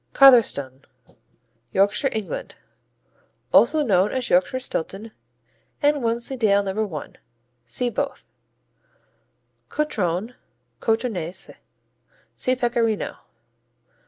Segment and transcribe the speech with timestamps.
[0.13, 0.83] Cotherstone
[1.73, 2.55] Yorkshire, England
[3.53, 5.11] Also known as Yorkshire Stilton,
[5.79, 6.95] and Wensleydale No.
[6.95, 7.09] I.
[7.67, 8.25] (See both.)
[9.69, 10.33] Cotrone,
[10.79, 11.51] Cotronese
[12.35, 13.17] see Pecorino.